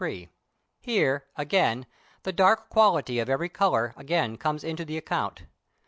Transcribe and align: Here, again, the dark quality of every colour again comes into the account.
Here, 0.79 1.25
again, 1.35 1.85
the 2.23 2.31
dark 2.31 2.69
quality 2.69 3.19
of 3.19 3.29
every 3.29 3.49
colour 3.49 3.93
again 3.95 4.35
comes 4.35 4.63
into 4.63 4.83
the 4.83 4.97
account. 4.97 5.43